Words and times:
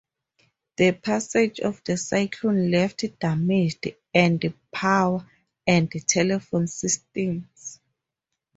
The 0.77 0.93
passage 0.93 1.59
of 1.59 1.83
the 1.83 1.95
cyclone 1.95 2.71
left 2.71 3.05
damaged 3.19 3.91
and 4.15 4.51
power 4.73 5.29
and 5.67 5.91
telephone 6.07 6.65
systems. 6.65 7.79